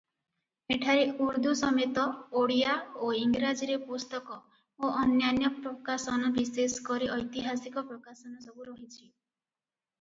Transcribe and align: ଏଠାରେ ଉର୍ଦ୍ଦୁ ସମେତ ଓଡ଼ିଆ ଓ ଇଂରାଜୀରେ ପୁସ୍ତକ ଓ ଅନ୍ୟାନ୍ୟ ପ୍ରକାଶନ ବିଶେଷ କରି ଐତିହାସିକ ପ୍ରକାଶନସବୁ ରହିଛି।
ଏଠାରେ 0.75 1.01
ଉର୍ଦ୍ଦୁ 1.25 1.51
ସମେତ 1.59 2.05
ଓଡ଼ିଆ 2.41 2.71
ଓ 3.07 3.11
ଇଂରାଜୀରେ 3.19 3.77
ପୁସ୍ତକ 3.91 4.39
ଓ 4.87 4.91
ଅନ୍ୟାନ୍ୟ 5.03 5.53
ପ୍ରକାଶନ 5.61 6.35
ବିଶେଷ 6.41 6.83
କରି 6.91 7.13
ଐତିହାସିକ 7.21 7.87
ପ୍ରକାଶନସବୁ 7.95 8.71
ରହିଛି। 8.75 8.99